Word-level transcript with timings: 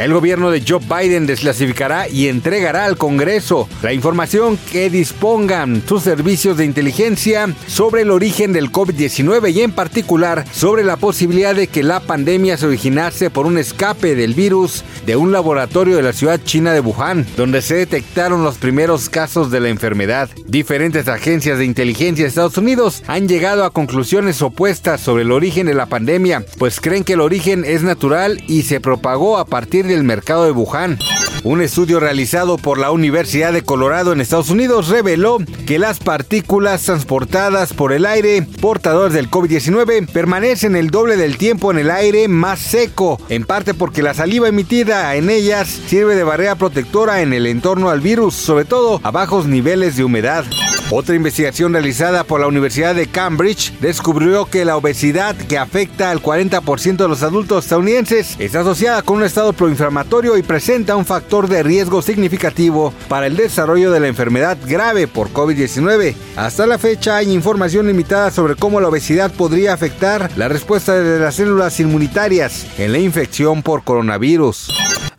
El 0.00 0.14
gobierno 0.14 0.50
de 0.50 0.64
Joe 0.66 0.80
Biden 0.80 1.26
desclasificará 1.26 2.08
y 2.08 2.28
entregará 2.28 2.86
al 2.86 2.96
Congreso 2.96 3.68
la 3.82 3.92
información 3.92 4.58
que 4.72 4.88
dispongan 4.88 5.82
sus 5.86 6.02
servicios 6.02 6.56
de 6.56 6.64
inteligencia 6.64 7.54
sobre 7.66 8.00
el 8.00 8.10
origen 8.10 8.54
del 8.54 8.72
COVID-19 8.72 9.52
y 9.52 9.60
en 9.60 9.72
particular 9.72 10.46
sobre 10.52 10.84
la 10.84 10.96
posibilidad 10.96 11.54
de 11.54 11.66
que 11.66 11.82
la 11.82 12.00
pandemia 12.00 12.56
se 12.56 12.66
originase 12.66 13.28
por 13.28 13.44
un 13.44 13.58
escape 13.58 14.14
del 14.14 14.32
virus 14.32 14.84
de 15.04 15.16
un 15.16 15.32
laboratorio 15.32 15.96
de 15.96 16.02
la 16.02 16.14
ciudad 16.14 16.40
china 16.42 16.72
de 16.72 16.80
Wuhan, 16.80 17.26
donde 17.36 17.60
se 17.60 17.74
detectaron 17.74 18.42
los 18.42 18.56
primeros 18.56 19.10
casos 19.10 19.50
de 19.50 19.60
la 19.60 19.68
enfermedad. 19.68 20.30
Diferentes 20.46 21.08
agencias 21.08 21.58
de 21.58 21.66
inteligencia 21.66 22.24
de 22.24 22.30
Estados 22.30 22.56
Unidos 22.56 23.02
han 23.06 23.28
llegado 23.28 23.64
a 23.64 23.72
conclusiones 23.74 24.40
opuestas 24.40 25.02
sobre 25.02 25.24
el 25.24 25.32
origen 25.32 25.66
de 25.66 25.74
la 25.74 25.84
pandemia, 25.84 26.42
pues 26.56 26.80
creen 26.80 27.04
que 27.04 27.12
el 27.12 27.20
origen 27.20 27.66
es 27.66 27.82
natural 27.82 28.42
y 28.48 28.62
se 28.62 28.80
propagó 28.80 29.36
a 29.36 29.44
partir 29.44 29.89
del 29.94 30.04
mercado 30.04 30.44
de 30.44 30.52
Wuhan. 30.52 30.98
Un 31.42 31.62
estudio 31.62 32.00
realizado 32.00 32.58
por 32.58 32.78
la 32.78 32.90
Universidad 32.90 33.52
de 33.52 33.62
Colorado 33.62 34.12
en 34.12 34.20
Estados 34.20 34.50
Unidos 34.50 34.88
reveló 34.88 35.38
que 35.66 35.78
las 35.78 35.98
partículas 35.98 36.82
transportadas 36.82 37.72
por 37.72 37.92
el 37.92 38.04
aire 38.04 38.42
portadores 38.60 39.14
del 39.14 39.30
COVID-19 39.30 40.10
permanecen 40.12 40.76
el 40.76 40.90
doble 40.90 41.16
del 41.16 41.38
tiempo 41.38 41.70
en 41.70 41.78
el 41.78 41.90
aire 41.90 42.28
más 42.28 42.58
seco, 42.58 43.18
en 43.30 43.44
parte 43.44 43.72
porque 43.72 44.02
la 44.02 44.12
saliva 44.12 44.48
emitida 44.48 45.14
en 45.16 45.30
ellas 45.30 45.68
sirve 45.68 46.14
de 46.14 46.24
barrera 46.24 46.56
protectora 46.56 47.22
en 47.22 47.32
el 47.32 47.46
entorno 47.46 47.88
al 47.88 48.00
virus, 48.00 48.34
sobre 48.34 48.66
todo 48.66 49.00
a 49.02 49.10
bajos 49.10 49.46
niveles 49.46 49.96
de 49.96 50.04
humedad. 50.04 50.44
Otra 50.92 51.14
investigación 51.14 51.72
realizada 51.72 52.24
por 52.24 52.40
la 52.40 52.48
Universidad 52.48 52.96
de 52.96 53.06
Cambridge 53.06 53.72
descubrió 53.80 54.46
que 54.46 54.64
la 54.64 54.76
obesidad 54.76 55.36
que 55.36 55.56
afecta 55.56 56.10
al 56.10 56.20
40% 56.20 56.96
de 56.96 57.08
los 57.08 57.22
adultos 57.22 57.64
estadounidenses 57.64 58.34
está 58.40 58.60
asociada 58.60 59.02
con 59.02 59.18
un 59.18 59.22
estado 59.22 59.52
proinflamatorio 59.52 60.36
y 60.36 60.42
presenta 60.42 60.96
un 60.96 61.06
factor 61.06 61.46
de 61.46 61.62
riesgo 61.62 62.02
significativo 62.02 62.92
para 63.08 63.28
el 63.28 63.36
desarrollo 63.36 63.92
de 63.92 64.00
la 64.00 64.08
enfermedad 64.08 64.58
grave 64.66 65.06
por 65.06 65.32
COVID-19. 65.32 66.16
Hasta 66.34 66.66
la 66.66 66.76
fecha 66.76 67.16
hay 67.16 67.32
información 67.32 67.86
limitada 67.86 68.32
sobre 68.32 68.56
cómo 68.56 68.80
la 68.80 68.88
obesidad 68.88 69.30
podría 69.30 69.74
afectar 69.74 70.28
la 70.36 70.48
respuesta 70.48 70.94
de 70.94 71.20
las 71.20 71.36
células 71.36 71.78
inmunitarias 71.78 72.66
en 72.78 72.90
la 72.90 72.98
infección 72.98 73.62
por 73.62 73.84
coronavirus. 73.84 74.66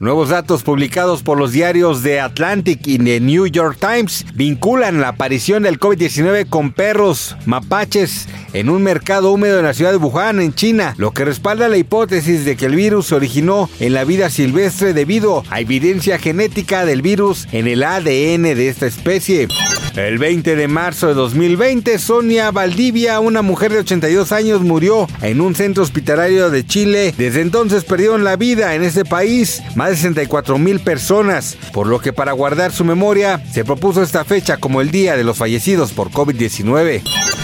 Nuevos 0.01 0.29
datos 0.29 0.63
publicados 0.63 1.21
por 1.21 1.37
los 1.37 1.51
diarios 1.51 2.01
The 2.01 2.21
Atlantic 2.21 2.87
y 2.87 2.97
The 2.97 3.19
New 3.19 3.45
York 3.45 3.77
Times 3.79 4.25
vinculan 4.33 4.99
la 4.99 5.09
aparición 5.09 5.61
del 5.61 5.79
COVID-19 5.79 6.49
con 6.49 6.73
perros 6.73 7.35
mapaches 7.45 8.27
en 8.53 8.71
un 8.71 8.81
mercado 8.81 9.31
húmedo 9.31 9.59
en 9.59 9.65
la 9.65 9.75
ciudad 9.75 9.91
de 9.91 9.97
Wuhan, 9.97 10.41
en 10.41 10.55
China, 10.55 10.95
lo 10.97 11.11
que 11.11 11.23
respalda 11.23 11.69
la 11.69 11.77
hipótesis 11.77 12.45
de 12.45 12.57
que 12.57 12.65
el 12.65 12.75
virus 12.75 13.05
se 13.05 13.15
originó 13.15 13.69
en 13.79 13.93
la 13.93 14.03
vida 14.03 14.31
silvestre 14.31 14.93
debido 14.93 15.43
a 15.51 15.59
evidencia 15.59 16.17
genética 16.17 16.83
del 16.83 17.03
virus 17.03 17.47
en 17.51 17.67
el 17.67 17.83
ADN 17.83 18.41
de 18.41 18.69
esta 18.69 18.87
especie. 18.87 19.49
El 19.95 20.19
20 20.19 20.55
de 20.55 20.67
marzo 20.69 21.09
de 21.09 21.13
2020, 21.15 21.99
Sonia 21.99 22.49
Valdivia, 22.51 23.19
una 23.19 23.41
mujer 23.41 23.73
de 23.73 23.79
82 23.79 24.31
años, 24.31 24.61
murió 24.61 25.05
en 25.21 25.41
un 25.41 25.53
centro 25.53 25.83
hospitalario 25.83 26.49
de 26.49 26.65
Chile. 26.65 27.13
Desde 27.17 27.41
entonces 27.41 27.83
perdieron 27.83 28.23
la 28.23 28.37
vida 28.37 28.73
en 28.73 28.83
ese 28.83 29.03
país 29.03 29.61
de 29.91 29.97
64 29.97 30.57
mil 30.57 30.79
personas, 30.79 31.57
por 31.73 31.85
lo 31.85 31.99
que 31.99 32.13
para 32.13 32.31
guardar 32.31 32.71
su 32.71 32.85
memoria 32.85 33.43
se 33.51 33.65
propuso 33.65 34.01
esta 34.01 34.23
fecha 34.23 34.57
como 34.57 34.81
el 34.81 34.89
Día 34.89 35.17
de 35.17 35.23
los 35.23 35.37
Fallecidos 35.37 35.91
por 35.91 36.11
COVID-19. 36.11 37.01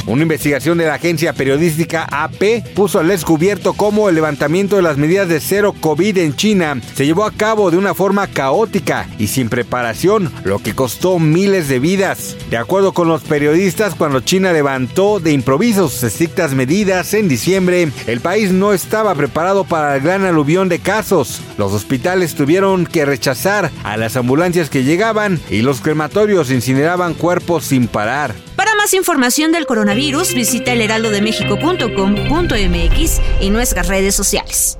Una 0.07 0.21
investigación 0.21 0.77
de 0.77 0.85
la 0.85 0.93
agencia 0.93 1.33
periodística 1.33 2.07
AP 2.09 2.63
puso 2.73 2.99
al 2.99 3.09
descubierto 3.09 3.73
cómo 3.73 4.07
el 4.07 4.15
levantamiento 4.15 4.77
de 4.77 4.81
las 4.81 4.95
medidas 4.95 5.27
de 5.27 5.41
cero 5.41 5.75
COVID 5.77 6.19
en 6.19 6.33
China 6.33 6.79
se 6.95 7.05
llevó 7.05 7.25
a 7.25 7.31
cabo 7.31 7.71
de 7.71 7.77
una 7.77 7.93
forma 7.93 8.27
caótica 8.27 9.05
y 9.19 9.27
sin 9.27 9.49
preparación, 9.49 10.31
lo 10.45 10.59
que 10.59 10.73
costó 10.73 11.19
miles 11.19 11.67
de 11.67 11.79
vidas. 11.79 12.37
De 12.49 12.55
acuerdo 12.55 12.93
con 12.93 13.09
los 13.09 13.23
periodistas, 13.23 13.95
cuando 13.95 14.21
China 14.21 14.53
levantó 14.53 15.19
de 15.19 15.33
improviso 15.33 15.89
sus 15.89 16.03
estrictas 16.03 16.53
medidas 16.53 17.13
en 17.13 17.27
diciembre, 17.27 17.91
el 18.07 18.21
país 18.21 18.53
no 18.53 18.71
estaba 18.71 19.13
preparado 19.13 19.65
para 19.65 19.97
el 19.97 20.01
gran 20.01 20.23
aluvión 20.23 20.69
de 20.69 20.79
casos. 20.79 21.41
Los 21.57 21.73
hospitales 21.73 22.33
tuvieron 22.37 22.85
que 22.85 23.05
rechazar 23.05 23.69
a 23.83 23.97
las 23.97 24.15
ambulancias 24.15 24.69
que 24.69 24.85
llegaban 24.85 25.41
y 25.49 25.63
los 25.63 25.81
crematorios 25.81 26.49
incineraban 26.51 27.15
cuerpos 27.15 27.65
sin 27.65 27.89
parar. 27.89 28.33
Para 28.55 28.73
más 28.75 28.93
información 28.93 29.51
del 29.51 29.65
coronavirus, 29.65 30.33
visita 30.33 30.71
elheraldodemexico.com.mx 30.71 33.21
y 33.41 33.49
nuestras 33.49 33.89
redes 33.89 34.15
sociales. 34.15 34.79